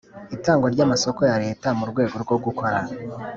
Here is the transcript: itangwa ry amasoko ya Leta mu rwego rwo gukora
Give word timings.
itangwa 0.35 0.67
ry 0.73 0.83
amasoko 0.85 1.19
ya 1.29 1.35
Leta 1.43 1.67
mu 1.79 1.85
rwego 1.91 2.15
rwo 2.23 2.37
gukora 2.45 2.79